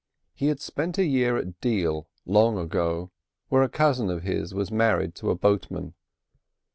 He 0.33 0.47
had 0.47 0.59
spent 0.59 0.97
a 0.97 1.05
year 1.05 1.37
at 1.37 1.61
Deal 1.61 2.07
long 2.25 2.57
ago, 2.57 3.11
where 3.49 3.61
a 3.61 3.69
cousin 3.69 4.09
of 4.09 4.23
his 4.23 4.51
was 4.51 4.71
married 4.71 5.13
to 5.17 5.29
a 5.29 5.35
boatman. 5.35 5.93